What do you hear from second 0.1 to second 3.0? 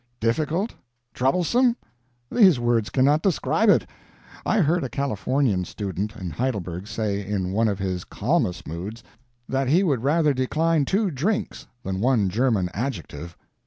Difficult? troublesome? these words